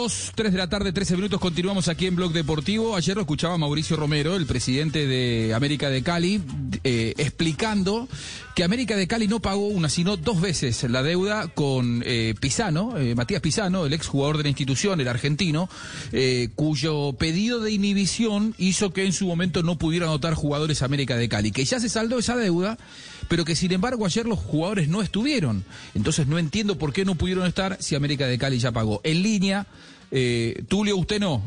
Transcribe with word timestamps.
2, 0.00 0.32
3 0.34 0.52
de 0.52 0.56
la 0.56 0.66
tarde, 0.66 0.94
13 0.94 1.16
minutos, 1.16 1.38
continuamos 1.38 1.88
aquí 1.88 2.06
en 2.06 2.16
Blog 2.16 2.32
Deportivo. 2.32 2.96
Ayer 2.96 3.16
lo 3.16 3.20
escuchaba 3.20 3.58
Mauricio 3.58 3.96
Romero, 3.96 4.34
el 4.34 4.46
presidente 4.46 5.06
de 5.06 5.52
América 5.52 5.90
de 5.90 6.02
Cali, 6.02 6.40
eh, 6.84 7.12
explicando 7.18 8.08
que 8.54 8.64
América 8.64 8.96
de 8.96 9.06
Cali 9.06 9.28
no 9.28 9.40
pagó 9.40 9.68
una, 9.68 9.88
sino 9.88 10.16
dos 10.16 10.40
veces 10.40 10.82
la 10.84 11.02
deuda 11.02 11.48
con 11.48 12.02
eh, 12.04 12.34
Pisano, 12.40 12.98
eh, 12.98 13.14
Matías 13.14 13.40
Pisano, 13.40 13.86
el 13.86 13.92
exjugador 13.92 14.38
de 14.38 14.44
la 14.44 14.48
institución, 14.48 15.00
el 15.00 15.08
argentino, 15.08 15.68
eh, 16.12 16.48
cuyo 16.54 17.12
pedido 17.12 17.60
de 17.60 17.72
inhibición 17.72 18.54
hizo 18.58 18.92
que 18.92 19.04
en 19.04 19.12
su 19.12 19.26
momento 19.26 19.62
no 19.62 19.78
pudiera 19.78 20.06
anotar 20.06 20.34
jugadores 20.34 20.82
América 20.82 21.16
de 21.16 21.28
Cali, 21.28 21.52
que 21.52 21.64
ya 21.64 21.78
se 21.78 21.88
saldó 21.88 22.18
esa 22.18 22.36
deuda, 22.36 22.76
pero 23.28 23.44
que 23.44 23.54
sin 23.54 23.72
embargo 23.72 24.04
ayer 24.04 24.26
los 24.26 24.38
jugadores 24.38 24.88
no 24.88 25.02
estuvieron. 25.02 25.64
Entonces 25.94 26.26
no 26.26 26.38
entiendo 26.38 26.76
por 26.76 26.92
qué 26.92 27.04
no 27.04 27.14
pudieron 27.14 27.46
estar 27.46 27.76
si 27.80 27.94
América 27.94 28.26
de 28.26 28.38
Cali 28.38 28.58
ya 28.58 28.72
pagó. 28.72 29.00
En 29.04 29.22
línea, 29.22 29.66
eh, 30.10 30.62
Tulio, 30.68 30.96
usted 30.96 31.20
no. 31.20 31.42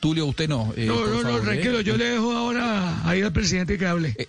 Tulio, 0.00 0.26
usted 0.26 0.48
no. 0.48 0.72
eh, 0.76 0.86
No, 0.86 1.06
no, 1.06 1.14
no, 1.14 1.20
favor, 1.22 1.40
¿eh? 1.40 1.44
tranquilo, 1.44 1.80
yo 1.80 1.96
le 1.96 2.04
dejo 2.06 2.32
ahora 2.32 3.08
ahí 3.08 3.22
al 3.22 3.32
presidente 3.32 3.78
que 3.78 3.86
hable. 3.86 4.28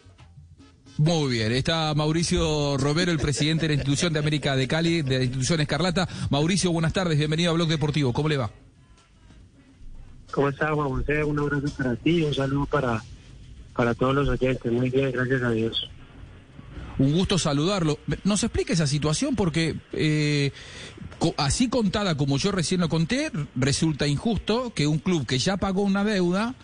Muy 0.98 1.31
bien, 1.31 1.52
está 1.52 1.94
Mauricio 1.95 2.78
Romero, 2.78 3.12
el 3.12 3.17
presidente 3.17 3.64
de 3.64 3.70
la 3.70 3.73
institución 3.73 4.14
de 4.14 4.20
América 4.20 4.56
de 4.56 4.67
Cali, 4.67 5.02
de 5.02 5.17
la 5.17 5.23
institución 5.23 5.59
Escarlata. 5.62 6.08
Mauricio, 6.30 6.72
buenas 6.72 6.94
tardes, 6.94 7.17
bienvenido 7.17 7.50
a 7.50 7.56
Blog 7.56 7.67
Deportivo, 7.67 8.14
¿cómo 8.14 8.30
le 8.30 8.38
va? 8.38 8.52
¿Cómo 10.31 10.50
está, 10.50 10.72
Juan 10.73 10.90
José? 10.90 11.23
Un 11.23 11.40
abrazo 11.40 11.66
para 11.78 11.95
ti 11.95 12.18
y 12.18 12.23
un 12.23 12.34
saludo 12.34 12.66
para, 12.68 13.03
para 13.75 13.94
todos 13.95 14.14
los 14.16 14.30
oyentes. 14.30 14.72
Muy 14.72 14.90
bien, 14.92 15.12
gracias 15.12 15.42
a 15.42 15.50
Dios. 15.52 15.90
Un 16.99 17.13
gusto 17.13 17.39
saludarlo. 17.39 17.99
¿Nos 18.23 18.44
explica 18.44 18.73
esa 18.73 18.88
situación? 18.88 19.36
Porque 19.36 19.75
eh, 19.94 20.52
así 21.38 21.67
contada 21.69 22.16
como 22.16 22.38
yo 22.38 22.52
recién 22.52 22.81
lo 22.81 22.89
conté, 22.89 23.31
resulta 23.55 24.08
injusto 24.08 24.73
que 24.73 24.85
un 24.88 25.00
club 25.00 25.25
que 25.25 25.39
ya 25.39 25.58
pagó 25.58 25.81
una 25.81 26.03
deuda 26.03 26.55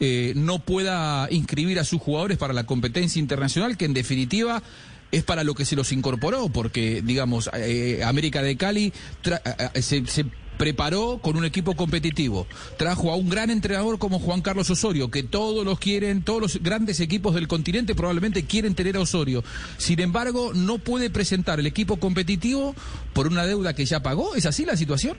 eh, 0.00 0.32
no 0.36 0.58
pueda 0.58 1.26
inscribir 1.30 1.78
a 1.78 1.84
sus 1.84 2.00
jugadores 2.00 2.38
para 2.38 2.52
la 2.52 2.66
competencia 2.66 3.18
internacional, 3.18 3.76
que 3.76 3.86
en 3.86 3.94
definitiva 3.94 4.62
es 5.10 5.24
para 5.24 5.42
lo 5.42 5.54
que 5.54 5.64
se 5.64 5.74
los 5.74 5.90
incorporó, 5.92 6.50
porque, 6.50 7.00
digamos, 7.02 7.48
eh, 7.54 8.02
América 8.04 8.42
de 8.42 8.56
Cali 8.58 8.92
tra- 9.24 9.40
eh, 9.44 9.70
eh, 9.74 9.82
se, 9.82 10.04
se 10.06 10.26
preparó 10.58 11.20
con 11.22 11.36
un 11.36 11.44
equipo 11.44 11.74
competitivo, 11.74 12.46
trajo 12.76 13.10
a 13.10 13.16
un 13.16 13.28
gran 13.28 13.50
entrenador 13.50 13.98
como 13.98 14.18
Juan 14.18 14.42
Carlos 14.42 14.68
Osorio, 14.68 15.10
que 15.10 15.22
todos 15.22 15.64
los 15.64 15.78
quieren, 15.78 16.22
todos 16.22 16.42
los 16.42 16.62
grandes 16.62 17.00
equipos 17.00 17.34
del 17.34 17.48
continente 17.48 17.94
probablemente 17.94 18.44
quieren 18.44 18.74
tener 18.74 18.96
a 18.96 19.00
Osorio. 19.00 19.42
Sin 19.78 20.00
embargo, 20.00 20.52
no 20.54 20.78
puede 20.78 21.08
presentar 21.08 21.60
el 21.60 21.66
equipo 21.66 21.96
competitivo 21.96 22.74
por 23.14 23.28
una 23.28 23.46
deuda 23.46 23.74
que 23.74 23.86
ya 23.86 24.02
pagó. 24.02 24.34
¿Es 24.34 24.44
así 24.44 24.66
la 24.66 24.76
situación? 24.76 25.16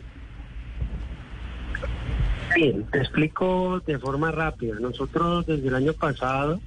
Bien, 2.56 2.84
te 2.92 3.00
explico 3.00 3.82
de 3.86 3.98
forma 4.00 4.32
rápida. 4.32 4.76
Nosotros 4.80 5.45
desde 5.45 5.67
el 5.67 5.76
año 5.76 5.94
pasado, 5.94 6.60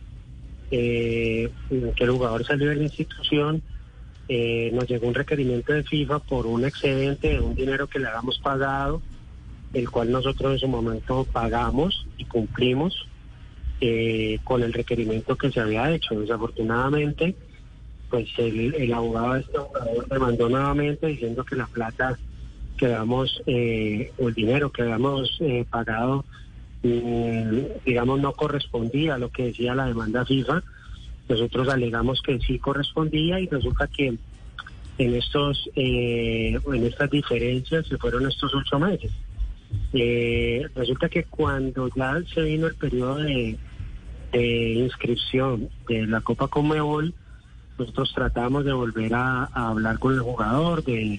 eh, 0.71 1.51
que 1.69 2.05
el 2.05 2.11
jugador 2.11 2.47
salió 2.47 2.71
de 2.71 2.77
la 2.77 2.85
institución, 2.85 3.63
eh, 4.35 4.71
nos 4.73 4.89
llegó 4.89 5.09
un 5.09 5.15
requerimiento 5.15 5.75
de 5.75 5.83
FIFA 5.83 6.21
por 6.21 6.47
un 6.47 6.65
excedente 6.65 7.35
de 7.35 7.41
un 7.41 7.55
dinero 7.55 7.87
que 7.87 7.99
le 7.99 8.07
habíamos 8.07 8.39
pagado, 8.39 9.03
el 9.75 9.91
cual 9.91 10.11
nosotros 10.11 10.55
en 10.55 10.59
su 10.59 10.69
momento 10.69 11.27
pagamos 11.31 12.07
y 12.17 12.25
cumplimos 12.25 13.07
eh, 13.83 14.39
con 14.43 14.63
el 14.63 14.73
requerimiento 14.73 15.37
que 15.37 15.53
se 15.53 15.61
había 15.61 15.91
hecho. 15.91 16.19
Desafortunadamente, 16.19 17.37
pues 18.09 18.27
el, 18.39 18.91
abogado 18.95 19.37
este 19.37 19.59
demandó 20.09 20.49
nuevamente 20.49 21.09
diciendo 21.09 21.45
que 21.45 21.57
la 21.57 21.67
plata 21.67 22.19
que 22.79 22.87
habíamos, 22.87 23.43
eh, 23.45 24.13
o 24.19 24.29
el 24.29 24.35
dinero 24.35 24.73
que 24.73 24.81
habíamos 24.81 25.37
eh, 25.41 25.67
pagado, 25.69 26.25
mm, 26.83 27.85
digamos, 27.85 28.19
no 28.19 28.33
correspondía 28.33 29.17
a 29.17 29.19
lo 29.19 29.29
que 29.29 29.49
decía 29.49 29.75
la 29.75 29.89
demanda 29.89 30.25
FIFA. 30.25 30.63
Nosotros 31.33 31.67
alegamos 31.71 32.21
que 32.21 32.39
sí 32.41 32.59
correspondía 32.59 33.41
y 33.41 33.47
resulta 33.47 33.87
que 33.87 34.19
en 34.99 35.15
estos 35.15 35.71
eh, 35.75 36.59
en 36.67 36.85
estas 36.85 37.11
diferencias 37.11 37.87
se 37.87 37.97
fueron 37.97 38.29
estos 38.29 38.55
ocho 38.55 38.79
meses. 38.79 39.11
Eh, 39.95 40.69
resulta 40.75 41.09
que 41.09 41.25
cuando 41.25 41.89
ya 41.97 42.21
se 42.35 42.43
vino 42.43 42.67
el 42.67 42.75
periodo 42.75 43.17
de, 43.17 43.57
inscripción 44.35 45.71
de 45.89 46.07
la 46.07 46.21
Copa 46.21 46.49
Conmebol, 46.49 47.15
nosotros 47.79 48.13
tratamos 48.15 48.67
de 48.67 48.75
volver 48.75 49.15
a, 49.15 49.45
a 49.45 49.69
hablar 49.69 49.99
con 49.99 50.13
el 50.13 50.21
jugador, 50.21 50.85
de, 50.85 51.19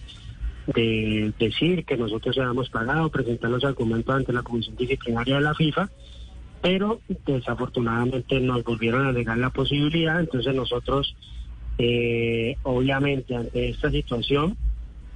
de 0.68 1.34
decir 1.40 1.86
que 1.86 1.98
nosotros 1.98 2.38
habíamos 2.38 2.70
pagado, 2.70 3.10
presentar 3.10 3.50
los 3.50 3.64
argumentos 3.64 4.14
ante 4.14 4.32
la 4.32 4.44
Comisión 4.44 4.76
Disciplinaria 4.76 5.38
de 5.38 5.42
la 5.42 5.56
FIFA, 5.56 5.90
pero 6.64 7.02
desafortunadamente 7.26 8.40
nos 8.40 8.64
volvieron 8.64 9.06
a 9.06 9.12
negar 9.12 9.38
la 9.38 9.50
posibilidad, 9.50 10.22
entonces 10.22 10.56
nosotros, 10.56 11.14
eh, 11.78 12.56
obviamente, 12.64 13.36
ante 13.36 13.68
esta 13.68 13.92
situación 13.92 14.56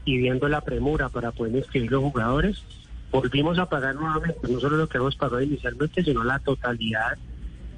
y 0.04 0.18
viendo 0.18 0.50
la 0.50 0.60
premura 0.60 1.08
para 1.08 1.32
poder 1.32 1.56
inscribir 1.56 1.90
los 1.90 2.04
jugadores, 2.04 2.62
volvimos 3.14 3.58
a 3.60 3.70
pagar 3.70 3.96
nuevamente, 3.96 4.46
no 4.50 4.60
solo 4.60 4.76
lo 4.76 4.90
que 4.90 4.98
hemos 4.98 5.16
pagado 5.16 5.42
inicialmente, 5.42 6.04
sino 6.04 6.22
la 6.26 6.40
totalidad 6.40 7.18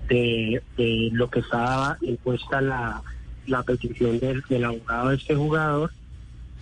de, 0.08 0.64
lo 1.14 1.30
que 1.30 1.42
estaba 1.42 2.00
impuesta 2.02 2.62
la, 2.62 3.04
la 3.46 3.62
petición 3.62 4.18
del, 4.20 4.42
del 4.50 4.66
abogado 4.66 5.10
de 5.10 5.16
este 5.18 5.36
jugador. 5.36 5.92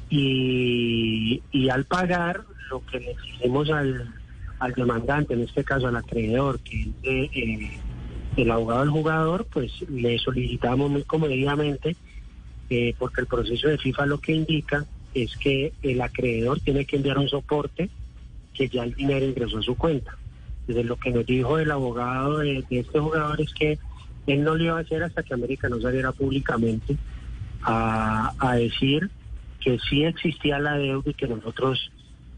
Y, 0.09 1.41
y 1.53 1.69
al 1.69 1.85
pagar 1.85 2.43
lo 2.69 2.85
que 2.85 2.99
le 2.99 3.11
exigimos 3.11 3.69
al, 3.69 4.13
al 4.59 4.73
demandante, 4.73 5.33
en 5.33 5.41
este 5.41 5.63
caso 5.63 5.87
al 5.87 5.95
acreedor, 5.95 6.59
que 6.59 6.81
es 6.81 7.01
de, 7.01 7.23
eh, 7.23 7.79
el 8.37 8.51
abogado 8.51 8.81
del 8.81 8.89
jugador, 8.89 9.47
pues 9.51 9.71
le 9.89 10.17
solicitamos 10.19 10.89
muy 10.89 11.03
comedidamente, 11.03 11.95
eh, 12.69 12.93
porque 12.97 13.21
el 13.21 13.27
proceso 13.27 13.67
de 13.67 13.77
FIFA 13.77 14.05
lo 14.05 14.19
que 14.19 14.33
indica 14.33 14.85
es 15.13 15.35
que 15.37 15.73
el 15.81 16.01
acreedor 16.01 16.59
tiene 16.59 16.85
que 16.85 16.97
enviar 16.97 17.17
un 17.17 17.29
soporte 17.29 17.89
que 18.53 18.67
ya 18.67 18.83
el 18.83 18.93
dinero 18.93 19.25
ingresó 19.25 19.59
a 19.59 19.63
su 19.63 19.75
cuenta. 19.75 20.17
Desde 20.67 20.83
lo 20.83 20.97
que 20.97 21.11
nos 21.11 21.25
dijo 21.25 21.57
el 21.57 21.71
abogado 21.71 22.39
de, 22.39 22.63
de 22.69 22.79
este 22.79 22.99
jugador 22.99 23.39
es 23.41 23.53
que 23.53 23.79
él 24.27 24.43
no 24.43 24.55
lo 24.55 24.63
iba 24.63 24.77
a 24.77 24.81
hacer 24.81 25.03
hasta 25.03 25.23
que 25.23 25.33
América 25.33 25.69
no 25.69 25.79
saliera 25.79 26.11
públicamente 26.11 26.97
a, 27.63 28.33
a 28.37 28.55
decir 28.55 29.09
que 29.61 29.79
sí 29.89 30.03
existía 30.03 30.59
la 30.59 30.77
deuda 30.77 31.09
y 31.09 31.13
que 31.13 31.27
nosotros 31.27 31.91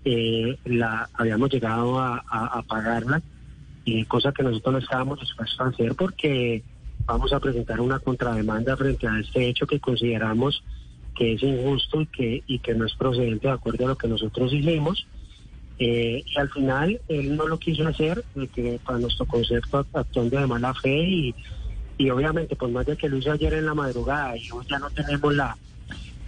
eh, 0.03 0.57
la 0.65 1.09
habíamos 1.13 1.49
llegado 1.51 1.99
a, 1.99 2.23
a- 2.29 2.59
a 2.59 2.61
pagarla, 2.63 3.21
y 3.83 4.05
cosa 4.05 4.31
que 4.31 4.43
nosotros 4.43 4.73
no 4.73 4.79
estábamos 4.79 5.19
dispuestos 5.19 5.59
a 5.59 5.69
hacer 5.69 5.95
porque 5.95 6.63
vamos 7.07 7.33
a 7.33 7.39
presentar 7.39 7.79
una 7.81 7.99
contrademanda 7.99 8.77
frente 8.77 9.07
a 9.07 9.19
este 9.19 9.47
hecho 9.47 9.65
que 9.65 9.79
consideramos 9.79 10.63
que 11.15 11.33
es 11.33 11.43
injusto 11.43 12.01
y 12.01 12.07
que, 12.07 12.43
y 12.47 12.59
que 12.59 12.75
no 12.75 12.85
es 12.85 12.93
procedente 12.95 13.47
de 13.47 13.53
acuerdo 13.53 13.85
a 13.85 13.89
lo 13.89 13.97
que 13.97 14.07
nosotros 14.07 14.53
hicimos. 14.53 15.07
Eh, 15.77 16.23
y 16.25 16.39
al 16.39 16.49
final 16.51 17.01
él 17.07 17.35
no 17.35 17.47
lo 17.47 17.57
quiso 17.57 17.87
hacer, 17.87 18.23
que 18.53 18.79
para 18.85 18.99
nuestro 18.99 19.25
concepto 19.25 19.85
actuando 19.93 20.39
de 20.39 20.45
mala 20.47 20.73
fe 20.75 20.97
y, 20.97 21.35
y 21.97 22.09
obviamente 22.09 22.55
por 22.55 22.69
más 22.69 22.85
de 22.85 22.95
que 22.97 23.09
lo 23.09 23.17
hizo 23.17 23.31
ayer 23.31 23.53
en 23.55 23.65
la 23.65 23.73
madrugada 23.73 24.37
y 24.37 24.49
hoy 24.51 24.65
ya 24.69 24.77
no 24.77 24.89
tenemos 24.91 25.33
la, 25.33 25.57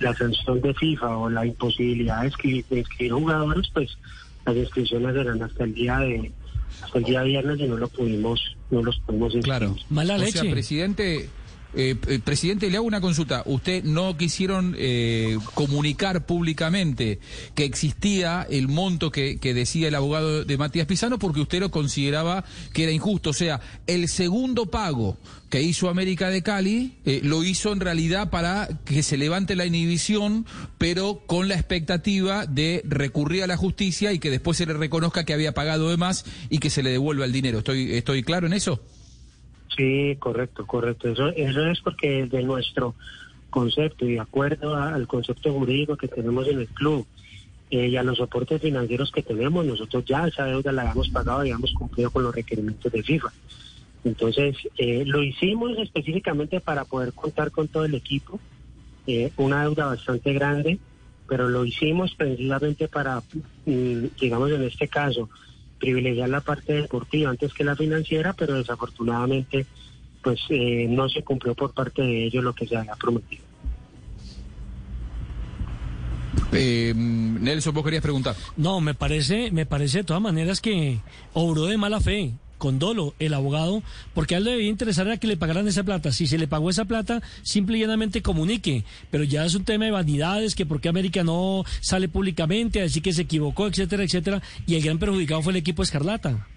la 0.02 0.14
sanción 0.16 0.62
de 0.62 0.74
FIFA 0.74 1.18
o 1.18 1.30
la 1.30 1.46
imposibilidad 1.46 2.22
de 2.22 2.28
inscribir, 2.28 2.66
de 2.70 3.10
jugadores, 3.10 3.70
pues 3.74 3.98
las 4.46 4.56
inscripciones 4.56 5.16
eran 5.16 5.42
hasta 5.42 5.64
el 5.64 5.74
día 5.74 6.00
de 6.00 6.32
hasta 6.82 6.98
el 6.98 7.04
día 7.04 7.22
viernes 7.22 7.60
y 7.60 7.68
no 7.68 7.78
lo 7.78 7.88
pudimos 7.90 8.58
no 8.72 8.82
los 8.82 9.00
pudimos 9.02 9.36
inscribir. 9.36 9.60
Claro. 9.60 9.76
Mala 9.90 10.16
o 10.16 10.18
leche. 10.18 10.40
sea, 10.40 10.52
presidente, 10.52 11.30
Eh, 11.74 11.96
eh, 12.08 12.20
presidente, 12.20 12.70
le 12.70 12.78
hago 12.78 12.86
una 12.86 13.02
consulta. 13.02 13.44
Usted 13.46 13.84
no 13.84 14.18
quisieron 14.18 14.76
eh, 14.78 15.38
comunicar 15.54 16.26
públicamente 16.26 17.20
que 17.56 17.64
existía 17.64 18.46
el 18.50 18.68
monto 18.68 19.12
que, 19.12 19.38
decía 19.42 19.88
el 19.88 19.96
abogado 19.96 20.44
de 20.44 20.58
Matías 20.58 20.88
Pisano 20.88 21.18
porque 21.18 21.42
usted 21.42 21.60
lo 21.60 21.72
consideraba 21.72 22.44
que 22.74 22.84
era 22.84 22.92
injusto. 22.92 23.30
O 23.30 23.34
sea, 23.34 23.62
el 23.88 24.10
segundo 24.10 24.66
pago 24.66 25.18
que 25.50 25.62
hizo 25.62 25.90
América 25.90 26.30
de 26.30 26.44
Cali 26.44 26.98
eh, 27.06 27.22
lo 27.24 27.44
hizo 27.44 27.72
en 27.72 27.80
realidad 27.80 28.30
para 28.30 28.68
que 28.86 29.04
se 29.04 29.18
levante 29.18 29.56
la 29.56 29.66
inhibición, 29.66 30.46
pero 30.78 31.24
con 31.26 31.48
la 31.48 31.56
expectativa 31.56 32.46
de 32.46 32.82
recurrir 32.86 33.44
a 33.44 33.48
la 33.48 33.58
justicia 33.58 34.14
y 34.14 34.20
que 34.20 34.30
después 34.30 34.58
se 34.58 34.66
le 34.66 34.74
reconozca 34.74 35.26
que 35.26 35.34
había 35.34 35.54
pagado 35.54 35.90
de 35.90 35.98
más 35.98 36.26
y 36.50 36.60
que 36.60 36.70
se 36.70 36.84
le 36.84 36.92
devuelva 36.92 37.26
el 37.26 37.32
dinero. 37.32 37.60
¿Estoy, 37.60 37.94
estoy 37.94 38.24
claro 38.24 38.48
en 38.48 38.54
eso? 38.54 38.82
Sí, 39.76 40.16
correcto, 40.20 40.66
correcto. 40.66 41.08
Eso, 41.10 41.30
eso 41.30 41.66
es 41.68 41.80
porque 41.82 42.26
de 42.26 42.44
nuestro 42.44 42.96
concepto 43.50 44.06
y 44.06 44.14
de 44.14 44.20
acuerdo 44.20 44.76
a- 44.76 44.94
al 44.94 45.08
concepto 45.08 45.52
jurídico 45.54 45.98
que 45.98 46.08
tenemos 46.08 46.48
en 46.48 46.60
el 46.60 46.68
club 46.70 47.06
eh, 47.70 47.88
y 47.88 47.96
a 47.96 48.04
los 48.04 48.18
soportes 48.18 48.62
financieros 48.62 49.12
que 49.12 49.24
tenemos, 49.24 49.66
nosotros 49.66 50.04
ya 50.06 50.28
esa 50.28 50.44
deuda 50.46 50.72
la 50.74 50.82
habíamos 50.82 51.10
pagado 51.10 51.40
y 51.46 51.52
habíamos 51.52 51.72
cumplido 51.74 52.12
con 52.12 52.24
los 52.24 52.36
requerimientos 52.36 52.92
de 52.92 53.02
FIFA. 53.02 53.32
Entonces, 54.04 54.58
eh, 54.78 55.04
lo 55.06 55.24
hicimos 55.24 55.78
específicamente 55.78 56.60
para 56.60 56.84
poder 56.86 57.14
contar 57.14 57.50
con 57.52 57.68
todo 57.70 57.86
el 57.86 57.94
equipo, 57.96 58.42
eh, 59.08 59.32
una 59.38 59.64
deuda 59.64 59.86
bastante 59.86 60.34
grande, 60.34 60.80
pero 61.28 61.48
lo 61.48 61.64
hicimos 61.64 62.14
precisamente 62.16 62.90
para, 62.90 63.24
mm, 63.66 64.06
digamos 64.20 64.52
en 64.52 64.64
este 64.64 64.88
caso, 64.90 65.30
privilegiar 65.82 66.30
la 66.30 66.40
parte 66.40 66.74
deportiva 66.74 67.32
antes 67.32 67.54
que 67.54 67.66
la 67.66 67.76
financiera, 67.76 68.32
pero 68.34 68.54
desafortunadamente 68.54 69.66
pues 70.24 70.40
eh, 70.50 70.86
no 70.88 71.10
se 71.10 71.24
cumplió 71.24 71.56
por 71.56 71.74
parte 71.74 72.04
de 72.04 72.26
ellos 72.26 72.44
lo 72.44 72.54
que 72.54 72.68
se 72.68 72.78
había 72.78 72.96
prometido. 72.96 73.44
Eh, 76.54 76.94
Nelson, 76.96 77.74
vos 77.74 77.84
querías 77.84 78.04
preguntar. 78.04 78.36
No, 78.56 78.82
me 78.82 78.94
parece, 78.94 79.52
me 79.52 79.66
parece 79.66 80.00
de 80.00 80.04
todas 80.04 80.22
maneras 80.22 80.62
que 80.62 81.00
obró 81.34 81.66
de 81.66 81.78
mala 81.78 82.00
fe 82.00 82.34
con 82.62 82.78
dolo 82.78 83.16
el 83.18 83.34
abogado, 83.34 83.82
porque 84.14 84.36
a 84.36 84.38
él 84.38 84.44
le 84.44 84.52
debía 84.52 84.70
interesar 84.70 85.08
era 85.08 85.18
que 85.18 85.26
le 85.26 85.36
pagaran 85.36 85.68
esa 85.68 85.82
plata. 85.82 86.12
Si 86.12 86.28
se 86.28 86.38
le 86.38 86.48
pagó 86.48 86.70
esa 86.70 86.86
plata, 86.86 87.20
simple 87.42 87.80
y 87.80 87.82
llanamente 87.82 88.22
comunique. 88.22 88.84
Pero 89.10 89.24
ya 89.24 89.44
es 89.44 89.56
un 89.56 89.66
tema 89.66 89.86
de 89.86 89.92
vanidades, 89.92 90.54
que 90.54 90.68
por 90.68 90.80
qué 90.80 90.88
América 90.88 91.24
no 91.24 91.64
sale 91.80 92.08
públicamente 92.08 92.80
a 92.80 92.84
decir 92.84 93.02
que 93.02 93.14
se 93.14 93.24
equivocó, 93.24 93.66
etcétera, 93.66 94.04
etcétera. 94.04 94.44
Y 94.68 94.76
el 94.76 94.84
gran 94.84 95.00
perjudicado 95.00 95.42
fue 95.42 95.54
el 95.54 95.58
equipo 95.58 95.82
Escarlata. 95.82 96.48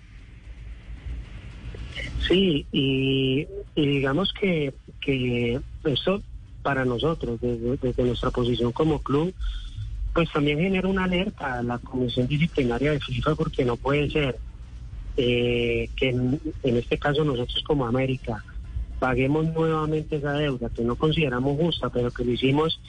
Sí, 2.29 2.67
y, 2.71 3.47
digamos 3.75 4.31
que, 4.39 4.75
que 5.01 5.59
eso 5.85 6.23
para 6.63 6.85
nosotros, 6.85 7.41
desde, 7.41 7.79
desde 7.79 8.05
nuestra 8.05 8.31
posición 8.31 8.73
como 8.73 8.99
club, 8.99 9.33
pues 10.13 10.31
también 10.33 10.59
genera 10.59 10.87
una 10.87 11.05
alerta 11.05 11.61
a 11.61 11.63
la 11.63 11.79
Comisión 11.79 12.27
Disciplinaria 12.27 12.93
de 12.93 13.01
FIFA 13.01 13.37
porque 13.37 13.65
no 13.65 13.77
puede 13.77 14.11
ser 14.11 14.39
eh, 15.17 15.89
que 15.97 16.09
en, 16.11 16.41
este 16.63 16.99
caso 16.99 17.25
nosotros 17.25 17.63
como 17.67 17.87
América 17.87 18.45
paguemos 18.99 19.47
nuevamente 19.53 20.17
esa 20.17 20.33
deuda 20.33 20.69
que 20.71 20.83
no 20.83 20.97
consideramos 20.97 21.59
justa, 21.59 21.91
pero 21.91 22.11
que 22.11 22.25
lo 22.25 22.33
hicimos 22.33 22.81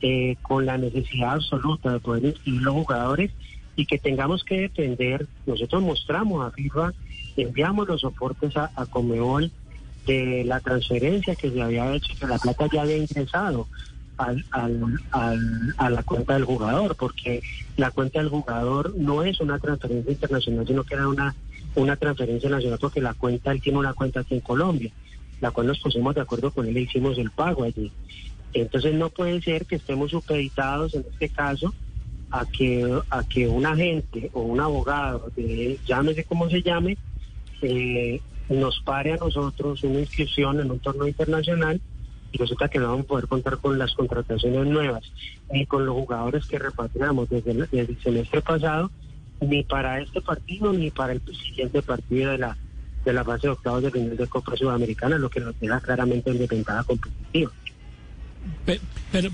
eh, 0.00 0.36
con 0.42 0.66
la 0.66 0.76
necesidad 0.78 1.34
absoluta 1.34 1.92
de 1.92 2.00
poder 2.00 2.24
inscribir 2.26 2.62
los 2.62 2.74
jugadores 2.74 3.30
y 3.76 3.86
que 3.86 3.98
tengamos 3.98 4.44
que 4.44 4.62
depender, 4.62 5.26
nosotros 5.46 5.82
mostramos 5.82 6.44
a 6.46 6.50
FIFA, 6.50 6.92
enviamos 7.36 7.88
los 7.88 8.00
soportes 8.02 8.56
a, 8.56 8.70
a 8.76 8.86
Comebol 8.86 9.50
de 10.06 10.42
la 10.44 10.60
transferencia 10.60 11.36
que 11.36 11.50
se 11.50 11.62
había 11.62 11.94
hecho, 11.94 12.12
que 12.18 12.26
la 12.26 12.38
plata 12.38 12.66
ya 12.72 12.82
había 12.82 12.96
ingresado 12.98 13.68
al, 14.18 14.44
al- 14.50 15.74
a 15.78 15.90
la 15.90 16.02
cuenta 16.02 16.34
del 16.34 16.44
jugador, 16.44 16.96
porque 16.96 17.42
la 17.76 17.90
cuenta 17.92 18.18
del 18.18 18.28
jugador 18.28 18.94
no 18.98 19.22
es 19.22 19.40
una 19.40 19.58
transferencia 19.58 20.12
internacional, 20.12 20.66
sino 20.66 20.84
que 20.84 20.94
era 20.94 21.08
una, 21.08 21.34
una 21.74 21.96
transferencia 21.96 22.50
nacional, 22.50 22.78
porque 22.80 23.00
la 23.00 23.14
cuenta, 23.14 23.52
él 23.52 23.60
tiene 23.60 23.78
una 23.78 23.94
cuenta 23.94 24.20
aquí 24.20 24.34
en 24.34 24.40
Colombia, 24.40 24.90
la 25.40 25.50
cual 25.50 25.66
nos 25.66 25.80
pusimos 25.80 26.14
de 26.14 26.20
acuerdo 26.20 26.50
con 26.50 26.66
él 26.66 26.76
e 26.76 26.82
hicimos 26.82 27.18
el 27.18 27.30
pago 27.30 27.64
allí. 27.64 27.90
Entonces 28.52 28.94
no 28.94 29.08
puede 29.10 29.40
ser 29.40 29.66
que 29.66 29.76
estemos 29.76 30.10
supeditados 30.10 30.94
en 30.94 31.04
este 31.10 31.28
caso 31.28 31.72
a 32.30 32.46
que 32.46 32.86
a 33.10 33.24
que 33.24 33.48
un 33.48 33.66
agente 33.66 34.30
o 34.32 34.42
un 34.42 34.60
abogado, 34.60 35.30
de, 35.36 35.78
llámese 35.86 36.24
como 36.24 36.48
se 36.50 36.62
llame, 36.62 36.96
eh, 37.62 38.20
nos 38.48 38.80
pare 38.80 39.14
a 39.14 39.16
nosotros 39.16 39.82
una 39.84 40.00
inscripción 40.00 40.60
en 40.60 40.70
un 40.70 40.78
torneo 40.78 41.06
internacional 41.06 41.80
y 42.32 42.38
resulta 42.38 42.68
que 42.68 42.78
no 42.78 42.88
vamos 42.88 43.04
a 43.04 43.08
poder 43.08 43.28
contar 43.28 43.58
con 43.58 43.78
las 43.78 43.92
contrataciones 43.94 44.66
nuevas, 44.66 45.12
ni 45.50 45.66
con 45.66 45.84
los 45.84 45.94
jugadores 45.94 46.46
que 46.46 46.58
repatriamos 46.58 47.28
desde 47.28 47.50
el, 47.52 47.58
desde 47.70 47.92
el 47.92 48.02
semestre 48.02 48.40
pasado, 48.40 48.90
ni 49.42 49.62
para 49.64 50.00
este 50.00 50.20
partido, 50.20 50.72
ni 50.72 50.90
para 50.90 51.12
el 51.12 51.20
siguiente 51.44 51.82
partido 51.82 52.30
de 52.32 52.38
la 52.38 52.56
de 53.04 53.12
la 53.12 53.24
fase 53.24 53.48
de 53.48 53.52
octavos 53.54 53.82
de 53.82 53.90
final 53.90 54.16
de 54.16 54.26
Copa 54.28 54.56
Sudamericana, 54.56 55.18
lo 55.18 55.28
que 55.28 55.40
nos 55.40 55.58
deja 55.58 55.80
claramente 55.80 56.30
en 56.30 56.38
desventaja 56.38 56.84
competitiva. 56.84 57.50
Pe- 58.64 58.80
Pero, 59.10 59.30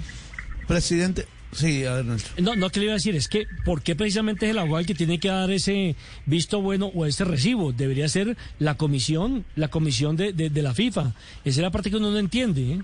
Presidente, 0.66 1.26
sí, 1.52 1.84
a 1.84 1.96
ver, 1.96 2.06
Nelson. 2.06 2.42
no, 2.42 2.56
no, 2.56 2.70
que 2.70 2.80
le 2.80 2.86
iba 2.86 2.92
a 2.94 2.96
decir, 2.96 3.14
es 3.14 3.28
que, 3.28 3.46
¿por 3.66 3.82
qué 3.82 3.94
precisamente 3.94 4.46
es 4.46 4.52
el 4.52 4.58
abogado 4.58 4.78
el 4.80 4.86
que 4.86 4.94
tiene 4.94 5.18
que 5.20 5.28
dar 5.28 5.50
ese 5.50 5.96
visto 6.24 6.62
bueno 6.62 6.86
o 6.94 7.04
ese 7.04 7.24
recibo? 7.26 7.72
Debería 7.74 8.08
ser 8.08 8.38
la 8.58 8.76
comisión, 8.78 9.44
la 9.54 9.68
comisión 9.68 10.16
de, 10.16 10.32
de, 10.32 10.48
de 10.48 10.62
la 10.62 10.72
FIFA. 10.72 11.02
Esa 11.02 11.14
es 11.44 11.58
la 11.58 11.70
parte 11.70 11.90
que 11.90 11.96
uno 11.96 12.10
no 12.10 12.18
entiende, 12.18 12.72
¿eh? 12.72 12.80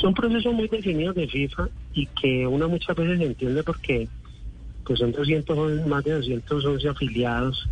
Son 0.00 0.14
procesos 0.14 0.52
muy 0.54 0.68
definidos 0.68 1.14
de 1.16 1.26
FIFA 1.28 1.68
y 1.94 2.06
que 2.06 2.46
uno 2.46 2.68
muchas 2.68 2.96
veces 2.96 3.20
entiende 3.20 3.62
porque 3.64 4.08
pues 4.84 4.98
son 4.98 5.12
200, 5.12 5.86
más 5.86 6.04
de 6.04 6.12
211 6.12 6.88
afiliados 6.88 7.68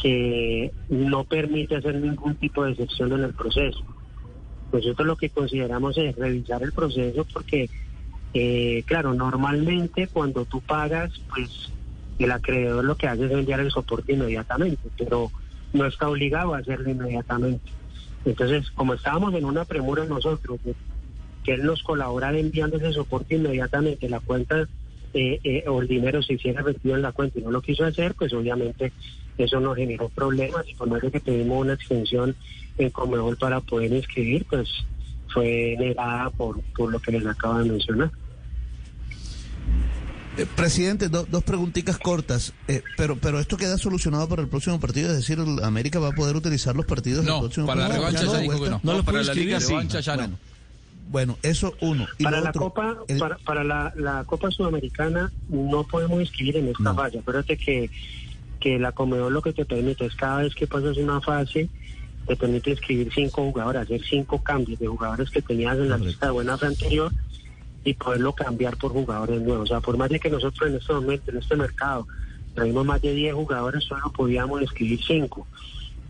que 0.00 0.72
no 0.88 1.24
permite 1.24 1.76
hacer 1.76 1.96
ningún 1.96 2.34
tipo 2.36 2.64
de 2.64 2.72
excepción 2.72 3.12
en 3.12 3.24
el 3.24 3.34
proceso. 3.34 3.82
Nosotros 4.72 5.06
lo 5.06 5.16
que 5.16 5.30
consideramos 5.30 5.96
es 5.98 6.16
revisar 6.16 6.62
el 6.62 6.72
proceso 6.72 7.24
porque, 7.32 7.70
eh, 8.34 8.82
claro, 8.86 9.14
normalmente 9.14 10.08
cuando 10.08 10.44
tú 10.44 10.60
pagas, 10.60 11.12
pues 11.32 11.70
el 12.18 12.30
acreedor 12.32 12.84
lo 12.84 12.96
que 12.96 13.08
hace 13.08 13.26
es 13.26 13.32
enviar 13.32 13.60
el 13.60 13.70
soporte 13.70 14.12
inmediatamente, 14.12 14.88
pero 14.98 15.30
no 15.72 15.86
está 15.86 16.08
obligado 16.08 16.54
a 16.54 16.58
hacerlo 16.58 16.90
inmediatamente. 16.90 17.70
Entonces, 18.24 18.70
como 18.70 18.94
estábamos 18.94 19.34
en 19.34 19.44
una 19.44 19.64
premura 19.64 20.04
nosotros, 20.06 20.58
que 21.44 21.54
él 21.54 21.64
nos 21.64 21.82
colaborara 21.82 22.38
enviando 22.38 22.76
ese 22.76 22.92
soporte 22.92 23.36
inmediatamente, 23.36 24.08
la 24.08 24.20
cuenta 24.20 24.66
eh, 25.14 25.40
eh, 25.44 25.64
o 25.68 25.80
el 25.80 25.88
dinero 25.88 26.22
se 26.22 26.34
hiciera 26.34 26.62
vertido 26.62 26.96
en 26.96 27.02
la 27.02 27.12
cuenta 27.12 27.38
y 27.38 27.42
no 27.42 27.50
lo 27.50 27.62
quiso 27.62 27.84
hacer, 27.84 28.14
pues 28.14 28.32
obviamente 28.32 28.92
eso 29.38 29.60
nos 29.60 29.76
generó 29.76 30.08
problemas 30.08 30.68
y 30.68 30.74
por 30.74 30.88
más 30.88 31.00
de 31.02 31.10
que 31.10 31.20
pedimos 31.20 31.62
una 31.62 31.74
extensión 31.74 32.34
en 32.78 32.90
Comebol 32.90 33.36
para 33.36 33.60
poder 33.60 33.92
inscribir, 33.92 34.44
pues 34.50 34.68
fue 35.32 35.76
negada 35.78 36.30
por, 36.30 36.60
por 36.76 36.90
lo 36.92 36.98
que 37.00 37.12
les 37.12 37.26
acabo 37.26 37.58
de 37.58 37.70
mencionar. 37.70 38.10
Eh, 40.36 40.46
presidente, 40.56 41.08
do- 41.08 41.26
dos 41.30 41.44
preguntitas 41.44 41.96
cortas, 41.96 42.52
eh, 42.66 42.82
pero 42.96 43.14
pero 43.16 43.38
esto 43.38 43.56
queda 43.56 43.78
solucionado 43.78 44.28
para 44.28 44.42
el 44.42 44.48
próximo 44.48 44.80
partido, 44.80 45.10
es 45.10 45.16
decir, 45.18 45.38
América 45.62 46.00
va 46.00 46.08
a 46.08 46.12
poder 46.12 46.34
utilizar 46.34 46.74
los 46.74 46.86
partidos 46.86 47.24
del 47.24 47.32
No, 47.34 47.40
próximo 47.40 47.66
para 47.68 47.82
la 47.88 47.94
revancha 47.94 48.24
¿Ya 48.24 48.38
dijo 48.40 48.60
que 48.64 48.70
no. 48.70 48.80
No 48.82 49.04
para 49.04 49.22
la 49.22 49.32
liga 49.34 49.60
revancha 49.60 50.00
ya 50.00 50.16
no. 50.16 50.36
Bueno, 51.08 51.38
eso 51.42 51.74
uno. 51.80 52.06
Y 52.18 52.24
para 52.24 52.40
la 52.40 52.50
otro, 52.50 52.62
Copa 52.62 52.96
el- 53.08 53.18
para, 53.18 53.36
para 53.38 53.62
la, 53.64 53.92
la 53.96 54.24
Copa 54.24 54.50
Sudamericana 54.50 55.30
no 55.48 55.84
podemos 55.84 56.20
inscribir 56.20 56.56
en 56.56 56.68
esta 56.68 56.82
No. 56.84 56.94
fase. 56.94 57.18
Acuérdate 57.18 57.56
que, 57.56 57.90
que 58.60 58.78
la 58.78 58.92
Comedor 58.92 59.30
lo 59.30 59.42
que 59.42 59.52
te 59.52 59.64
permite 59.64 60.06
es 60.06 60.14
cada 60.14 60.42
vez 60.42 60.54
que 60.54 60.66
pasas 60.66 60.96
una 60.96 61.20
fase 61.20 61.68
te 62.26 62.36
permite 62.36 62.70
inscribir 62.70 63.12
cinco 63.14 63.42
jugadores, 63.42 63.82
hacer 63.82 64.00
cinco 64.02 64.42
cambios 64.42 64.78
de 64.80 64.86
jugadores 64.86 65.28
que 65.30 65.42
tenías 65.42 65.74
en 65.76 65.90
la 65.90 65.98
Correcto. 65.98 66.06
lista 66.08 66.26
de 66.26 66.32
buena 66.32 66.56
fe 66.56 66.66
anterior 66.66 67.12
y 67.84 67.92
poderlo 67.92 68.32
cambiar 68.32 68.78
por 68.78 68.92
jugadores 68.92 69.42
nuevos. 69.42 69.64
O 69.64 69.66
sea, 69.74 69.80
por 69.82 69.98
más 69.98 70.08
de 70.08 70.18
que 70.18 70.30
nosotros 70.30 70.70
en 70.70 70.76
este 70.76 70.92
momento, 70.94 71.30
en 71.30 71.36
este 71.36 71.54
mercado, 71.54 72.08
traemos 72.54 72.86
más 72.86 73.02
de 73.02 73.12
10 73.12 73.34
jugadores, 73.34 73.84
solo 73.84 74.10
podíamos 74.10 74.62
inscribir 74.62 75.00
cinco. 75.06 75.46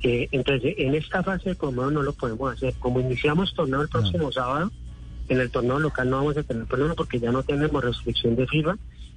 Eh, 0.04 0.28
entonces, 0.30 0.74
en 0.78 0.94
esta 0.94 1.24
fase 1.24 1.48
de 1.50 1.56
Comedor 1.56 1.90
no 1.92 2.02
lo 2.02 2.12
podemos 2.12 2.52
hacer. 2.54 2.74
Como 2.78 3.00
iniciamos 3.00 3.52
torneo 3.52 3.82
el 3.82 3.88
próximo 3.88 4.30
sábado, 4.30 4.70
en 5.28 5.40
el 5.40 5.50
torneo 5.50 5.78
local 5.78 6.10
no 6.10 6.16
vamos 6.18 6.36
a 6.36 6.42
tener 6.42 6.66
problema 6.66 6.94
porque 6.94 7.18
ya 7.20 7.32
no 7.32 7.42
tenemos 7.42 7.82
restricción 7.82 8.36
de 8.36 8.46
FIFA 8.46 8.76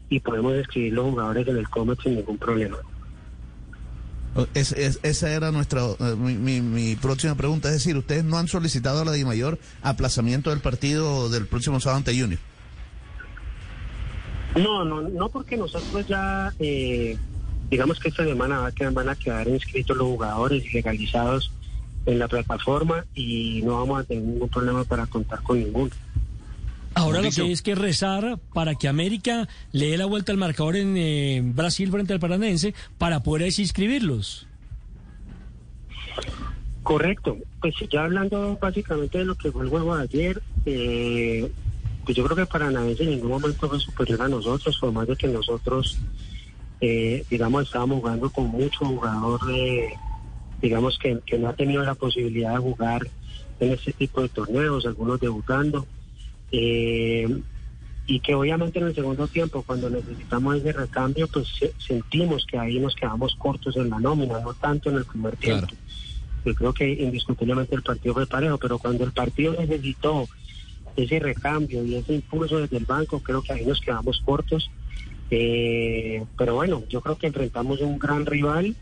y 0.09 0.19
podemos 0.21 0.53
escribir 0.53 0.93
los 0.93 1.05
jugadores 1.09 1.47
en 1.47 1.57
el 1.57 1.67
Comet 1.69 1.99
sin 2.01 2.15
ningún 2.15 2.37
problema. 2.37 2.77
es- 4.53 4.71
es- 4.73 4.99
esa 5.01 5.31
era 5.33 5.51
nuestra 5.51 5.81
eh, 5.83 6.15
mi, 6.15 6.35
mi- 6.35 6.61
mi 6.61 6.95
próxima 6.95 7.33
pregunta, 7.35 7.69
es 7.69 7.75
decir, 7.75 7.97
ustedes 7.97 8.23
no 8.23 8.37
han 8.37 8.47
solicitado 8.47 9.01
a 9.01 9.05
la 9.05 9.11
DIMAYOR 9.13 9.57
aplazamiento 9.81 10.51
del 10.51 10.59
partido 10.59 11.27
del 11.29 11.47
próximo 11.47 11.79
sábado 11.79 11.97
ante 11.97 12.11
Junior. 12.19 12.39
No, 14.55 14.85
no, 14.85 15.01
no 15.01 15.29
porque 15.29 15.57
nosotros 15.57 16.07
ya, 16.07 16.53
eh, 16.59 17.17
digamos 17.69 17.99
que 17.99 18.09
esta 18.09 18.23
semana 18.23 18.59
va 18.59 18.67
a 18.67 18.71
quedar- 18.71 18.93
van 18.93 19.09
a 19.09 19.15
quedar 19.15 19.47
inscritos 19.47 19.97
los 19.97 20.05
jugadores 20.07 20.71
legalizados 20.73 21.51
en 22.07 22.17
la 22.17 22.27
plataforma 22.27 23.05
y 23.13 23.61
no 23.63 23.73
vamos 23.73 24.01
a 24.01 24.03
tener 24.03 24.23
ningún 24.23 24.49
problema 24.49 24.83
para 24.83 25.05
contar 25.05 25.43
con 25.43 25.59
ninguno. 25.59 25.91
Ahora 26.95 27.21
lo 27.21 27.29
que 27.29 27.41
hay 27.41 27.51
es 27.51 27.61
que 27.61 27.75
rezar 27.75 28.39
para 28.55 28.73
que 28.73 28.87
América 28.87 29.47
le 29.71 29.91
dé 29.91 29.97
la 29.97 30.07
vuelta 30.07 30.31
al 30.31 30.39
marcador 30.39 30.77
en 30.77 30.97
eh, 30.97 31.41
Brasil 31.43 31.91
frente 31.91 32.13
al 32.13 32.19
Paranense 32.19 32.73
para 32.97 33.21
poder 33.21 33.47
así 33.47 33.61
inscribirlos. 33.61 34.47
Correcto. 36.81 37.37
Pues 37.61 37.75
ya 37.91 38.05
hablando 38.05 38.57
básicamente 38.59 39.19
de 39.19 39.25
lo 39.25 39.35
que 39.35 39.51
fue 39.51 39.63
el 39.63 39.69
juego 39.69 39.95
de 39.95 40.03
ayer, 40.03 40.41
eh, 40.65 41.51
pues 42.07 42.15
yo 42.15 42.23
creo 42.23 42.37
que 42.37 42.45
Paranaense 42.45 43.03
en 43.03 43.09
ningún 43.09 43.31
momento 43.31 43.67
fue 43.67 43.77
superior 43.81 44.21
a 44.21 44.29
nosotros, 44.29 44.77
por 44.79 44.93
más 44.93 45.05
de 45.05 45.17
que 45.17 45.27
nosotros, 45.27 45.97
eh, 46.79 47.25
digamos, 47.29 47.65
estábamos 47.65 47.99
jugando 47.99 48.29
con 48.29 48.45
mucho 48.45 48.85
jugador, 48.85 49.41
eh, 49.51 49.89
digamos, 50.61 50.97
que, 50.97 51.19
que 51.25 51.37
no 51.37 51.49
ha 51.49 51.53
tenido 51.53 51.83
la 51.83 51.95
posibilidad 51.95 52.53
de 52.53 52.57
jugar 52.59 53.07
en 53.59 53.71
este 53.73 53.93
tipo 53.93 54.21
de 54.21 54.29
torneos, 54.29 54.85
algunos 54.85 55.19
debutando. 55.19 55.85
Eh, 56.51 57.41
y 58.09 58.19
que 58.21 58.33
obviamente 58.35 58.79
en 58.79 58.85
el 58.87 58.95
segundo 58.95 59.27
tiempo, 59.27 59.63
cuando 59.63 59.89
necesitamos 59.89 60.55
ese 60.57 60.71
recambio, 60.71 61.27
pues 61.27 61.47
se- 61.59 61.73
sentimos 61.77 62.45
que 62.45 62.57
ahí 62.57 62.79
nos 62.79 62.95
quedamos 62.95 63.35
cortos 63.35 63.75
en 63.75 63.89
la 63.89 63.99
nómina, 63.99 64.39
no 64.39 64.53
tanto 64.53 64.89
en 64.89 64.95
el 64.95 65.05
primer 65.05 65.35
tiempo. 65.35 65.67
Yo 66.45 66.55
creo 66.55 66.73
que 66.73 66.89
indiscutiblemente 66.89 67.75
el 67.75 67.81
partido 67.83 68.13
fue 68.13 68.25
parejo, 68.25 68.57
pero 68.57 68.77
cuando 68.79 69.03
el 69.03 69.11
partido 69.11 69.53
necesitó 69.59 70.25
ese 70.95 71.19
recambio 71.19 71.83
y 71.83 71.95
ese 71.95 72.13
impulso 72.13 72.59
desde 72.59 72.77
el 72.77 72.85
banco, 72.85 73.19
creo 73.19 73.41
que 73.41 73.51
ahí 73.53 73.65
nos 73.65 73.81
quedamos 73.81 74.21
cortos. 74.23 74.69
Eh, 75.29 76.23
pero 76.37 76.55
bueno, 76.55 76.83
yo 76.89 77.01
creo 77.01 77.17
que 77.17 77.27
enfrentamos 77.27 77.81
un 77.81 77.99
gran 77.99 78.25
rival, 78.25 78.73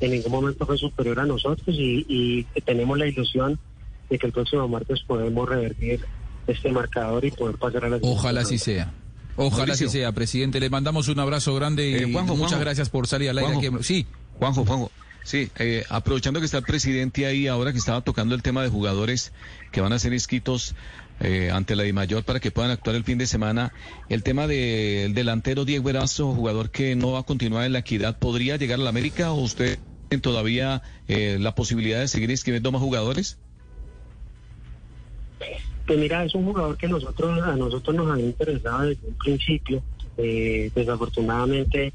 en 0.00 0.10
ningún 0.10 0.32
momento 0.32 0.66
fue 0.66 0.76
superior 0.78 1.20
a 1.20 1.24
nosotros 1.26 1.74
y, 1.78 2.04
y 2.08 2.60
tenemos 2.62 2.98
la 2.98 3.06
ilusión 3.06 3.58
de 4.10 4.18
que 4.18 4.26
el 4.26 4.32
próximo 4.32 4.66
martes 4.68 5.00
podemos 5.06 5.48
revertir 5.48 6.00
este 6.46 6.70
marcador 6.72 7.24
y 7.24 7.30
poder 7.30 7.56
pasar 7.56 7.84
a 7.84 7.88
la 7.88 7.98
Ojalá 8.02 8.42
así 8.42 8.58
sea. 8.58 8.92
Ojalá 9.36 9.72
así 9.72 9.88
sea, 9.88 10.12
presidente. 10.12 10.60
Le 10.60 10.70
mandamos 10.70 11.08
un 11.08 11.18
abrazo 11.18 11.54
grande 11.54 11.88
y 11.90 11.94
Eh, 11.94 12.12
Juanjo, 12.12 12.34
muchas 12.36 12.50
Juanjo. 12.52 12.64
gracias 12.64 12.90
por 12.90 13.06
salir 13.06 13.30
al 13.30 13.38
aire. 13.38 13.54
Juanjo. 13.54 13.76
aquí. 13.76 13.84
Sí, 13.84 14.06
Juanjo, 14.38 14.64
Juanjo. 14.64 14.90
Sí, 15.24 15.48
eh, 15.58 15.84
aprovechando 15.88 16.38
que 16.38 16.44
está 16.46 16.58
el 16.58 16.64
presidente 16.64 17.24
ahí, 17.24 17.46
ahora 17.46 17.72
que 17.72 17.78
estaba 17.78 18.02
tocando 18.02 18.34
el 18.34 18.42
tema 18.42 18.62
de 18.62 18.68
jugadores 18.68 19.32
que 19.72 19.80
van 19.80 19.92
a 19.94 19.98
ser 19.98 20.12
inscritos 20.12 20.74
eh, 21.20 21.50
ante 21.52 21.76
la 21.76 21.84
DIMAYOR 21.84 22.24
para 22.24 22.40
que 22.40 22.50
puedan 22.50 22.70
actuar 22.70 22.96
el 22.96 23.04
fin 23.04 23.18
de 23.18 23.26
semana, 23.26 23.72
el 24.08 24.22
tema 24.22 24.46
del 24.46 25.14
delantero 25.14 25.64
Diego 25.64 25.90
Erazo, 25.90 26.34
jugador 26.34 26.70
que 26.70 26.96
no 26.96 27.12
va 27.12 27.20
a 27.20 27.22
continuar 27.22 27.64
en 27.64 27.72
la 27.72 27.80
equidad, 27.80 28.18
¿podría 28.18 28.56
llegar 28.56 28.80
a 28.80 28.82
la 28.82 28.90
América 28.90 29.32
o 29.32 29.40
usted 29.40 29.78
tiene 30.08 30.22
todavía 30.22 30.82
eh, 31.08 31.38
la 31.40 31.54
posibilidad 31.54 32.00
de 32.00 32.08
seguir 32.08 32.30
inscribiendo 32.30 32.72
más 32.72 32.82
jugadores? 32.82 33.38
Pues 35.86 35.98
mira, 35.98 36.24
es 36.24 36.34
un 36.34 36.46
jugador 36.46 36.76
que 36.76 36.88
nosotros 36.88 37.42
a 37.42 37.56
nosotros 37.56 37.94
nos 37.94 38.10
había 38.10 38.26
interesado 38.26 38.82
desde 38.82 39.06
un 39.06 39.14
principio. 39.14 39.82
Eh, 40.16 40.70
desafortunadamente, 40.74 41.92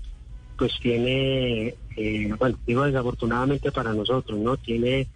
pues 0.58 0.74
tiene, 0.82 1.74
eh, 1.96 2.34
bueno, 2.38 2.58
digo 2.68 2.84
desafortunadamente 2.84 3.72
para 3.72 3.94
nosotros, 3.94 4.38
¿no? 4.38 4.58
Tiene 4.58 5.08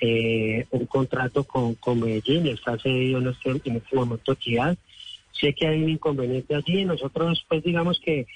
eh, 0.00 0.66
un 0.70 0.86
contrato 0.86 1.44
con, 1.44 1.74
con 1.74 2.00
Medellín, 2.00 2.46
está 2.46 2.78
cedido 2.78 3.18
en 3.18 3.28
este, 3.28 3.50
en 3.50 3.76
este 3.76 3.96
momento. 3.96 4.36
Sé 5.32 5.52
que 5.54 5.66
hay 5.66 5.82
un 5.82 5.90
inconveniente 5.90 6.54
allí, 6.54 6.84
nosotros 6.84 7.44
pues 7.48 7.62
digamos 7.62 8.00
que 8.00 8.26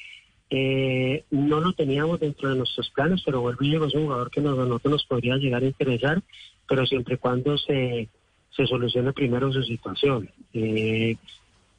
eh, 0.50 1.24
no 1.30 1.60
lo 1.60 1.72
teníamos 1.72 2.20
dentro 2.20 2.48
de 2.48 2.56
nuestros 2.56 2.90
planes, 2.90 3.22
pero 3.24 3.40
vuelvo 3.40 3.86
es 3.86 3.94
un 3.94 4.04
jugador 4.04 4.30
que 4.30 4.40
nos, 4.40 4.56
nosotros 4.56 4.92
nos 4.92 5.04
podría 5.04 5.36
llegar 5.36 5.62
a 5.62 5.66
interesar, 5.66 6.22
pero 6.68 6.86
siempre 6.86 7.14
y 7.14 7.18
cuando 7.18 7.56
se, 7.58 8.08
se 8.50 8.66
solucione 8.66 9.12
primero 9.12 9.52
su 9.52 9.62
situación. 9.62 10.30
Eh, 10.54 11.16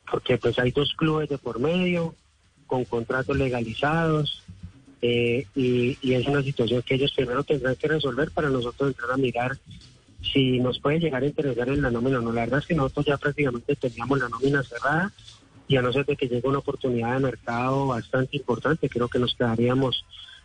porque 0.09 0.37
pues 0.37 0.57
hay 0.59 0.71
dos 0.71 0.93
clubes 0.95 1.29
de 1.29 1.37
por 1.37 1.59
medio, 1.59 2.15
con 2.67 2.85
contratos 2.85 3.37
legalizados, 3.37 4.43
eh, 5.01 5.45
y, 5.55 5.97
es 6.13 6.27
una 6.27 6.43
situación 6.43 6.81
que 6.81 6.95
ellos 6.95 7.13
primero 7.15 7.43
tendrán 7.43 7.75
que 7.75 7.87
resolver 7.87 8.31
para 8.31 8.49
nosotros 8.49 8.89
entrar 8.89 9.11
a 9.11 9.17
mirar 9.17 9.57
si 10.21 10.59
nos 10.59 10.79
puede 10.79 10.99
llegar 10.99 11.23
a 11.23 11.27
interesar 11.27 11.69
en 11.69 11.81
la 11.81 11.91
nómina 11.91 12.19
o 12.19 12.21
no. 12.21 12.33
La 12.33 12.41
verdad 12.41 12.59
es 12.59 12.65
que 12.65 12.75
nosotros 12.75 13.05
ya 13.05 13.17
prácticamente 13.17 13.75
teníamos 13.75 14.19
la 14.19 14.29
nómina 14.29 14.63
cerrada 14.63 15.11
y 15.67 15.77
a 15.77 15.81
no 15.81 15.93
ser 15.93 16.05
de 16.05 16.15
que 16.15 16.27
llegue 16.27 16.47
una 16.47 16.59
oportunidad 16.59 17.13
de 17.13 17.19
mercado 17.19 17.87
bastante 17.87 18.37
importante, 18.37 18.89
creo 18.89 19.07
que 19.07 19.19
nos 19.19 19.35
quedaríamos 19.35 20.03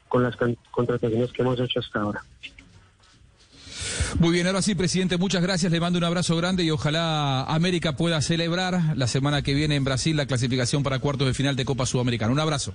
con 0.09 0.23
las 0.23 0.37
contrataciones 0.71 1.33
que 1.33 1.43
hemos 1.43 1.59
hecho 1.59 1.81
hasta 1.81 2.01
ahora. 2.01 2.23
Muy 4.19 4.33
bien, 4.33 4.47
ahora 4.47 4.63
sí, 4.63 4.75
presidente, 4.75 5.17
muchas 5.17 5.43
gracias. 5.43 5.73
Le 5.73 5.81
mando 5.81 5.99
un 5.99 6.05
abrazo 6.05 6.37
grande 6.37 6.63
y 6.63 6.71
ojalá 6.71 7.43
América 7.45 7.97
pueda 7.97 8.21
celebrar 8.21 8.97
la 8.97 9.09
semana 9.09 9.43
que 9.43 9.55
viene 9.55 9.75
en 9.75 9.85
Brasil 9.85 10.17
la 10.17 10.27
clasificación 10.27 10.83
para 10.83 11.01
cuartos 11.01 11.27
de 11.27 11.35
final 11.35 11.57
de 11.57 11.65
Copa 11.65 11.87
Sudamericana. 11.87 12.33
Un 12.33 12.41
abrazo. 12.41 12.75